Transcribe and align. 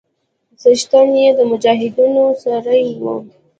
څښتن 0.61 1.09
يې 1.21 1.29
د 1.37 1.39
مجاهيدنو 1.51 2.25
سړى 2.43 2.85
و. 3.01 3.05